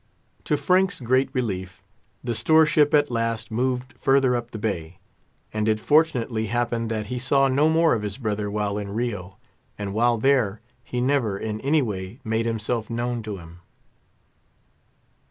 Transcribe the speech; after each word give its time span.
To 0.45 0.57
Frank's 0.57 0.99
great 0.99 1.29
relief, 1.31 1.83
the 2.23 2.33
store 2.33 2.65
ship 2.65 2.91
at 2.91 3.11
last 3.11 3.51
moved 3.51 3.93
further 3.95 4.35
up 4.35 4.49
the 4.49 4.57
bay, 4.57 4.97
and 5.53 5.67
it 5.69 5.79
fortunately 5.79 6.47
happened 6.47 6.89
that 6.89 7.05
he 7.05 7.19
saw 7.19 7.47
no 7.47 7.69
more 7.69 7.93
of 7.93 8.01
his 8.01 8.17
brother 8.17 8.49
while 8.49 8.79
in 8.79 8.89
Rio; 8.89 9.37
and 9.77 9.93
while 9.93 10.17
there, 10.17 10.59
he 10.83 11.01
never 11.01 11.37
in 11.37 11.61
any 11.61 11.83
way 11.83 12.19
made 12.23 12.47
himself 12.47 12.89
known 12.89 13.21
to 13.21 13.37
him. 13.37 13.59